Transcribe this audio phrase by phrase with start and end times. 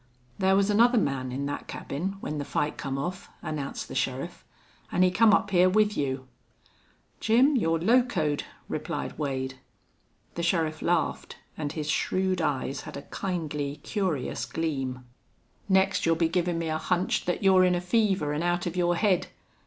[0.39, 4.43] "Thar was another man in thet cabin when the fight come off," announced the sheriff.
[4.91, 6.27] "An' he come up hyar with you."
[7.19, 9.59] "Jim, you're locoed," replied Wade.
[10.33, 15.05] The sheriff laughed, and his shrewd eyes had a kindly, curious gleam.
[15.69, 18.75] "Next you'll be givin' me a hunch thet you're in a fever an' out of
[18.75, 19.27] your head."